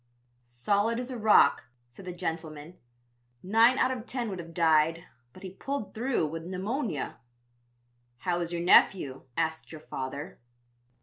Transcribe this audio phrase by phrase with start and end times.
[0.43, 2.75] "'Solid as a rock,' said the gentleman;
[3.43, 7.17] 'nine out of ten would have died, but he pulled through with pneumonia.'
[8.17, 10.39] "'How is your nephew?' asked your father.